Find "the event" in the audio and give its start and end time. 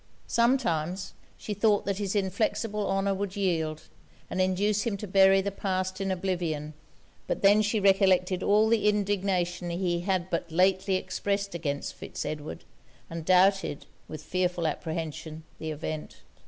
15.59-16.23